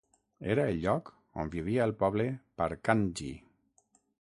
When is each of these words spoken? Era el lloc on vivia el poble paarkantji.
Era 0.53 0.63
el 0.71 0.79
lloc 0.85 1.11
on 1.43 1.53
vivia 1.57 1.85
el 1.91 1.95
poble 2.01 2.27
paarkantji. 2.63 3.33